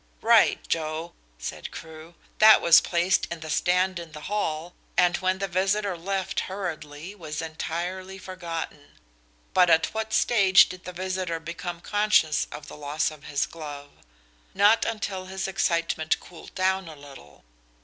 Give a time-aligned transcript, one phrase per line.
[0.23, 2.15] "Right, Joe," said Crewe.
[2.39, 7.13] "That was placed in the stand in the hall, and when the visitor left hurriedly
[7.13, 8.97] was entirely forgotten.
[9.53, 13.91] But at what stage did the visitor become conscious of the loss of his glove?
[14.55, 17.43] Not until his excitement cooled down a little.